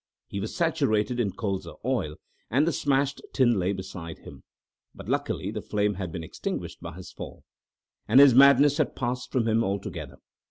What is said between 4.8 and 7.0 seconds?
but luckily the flame had been extinguished by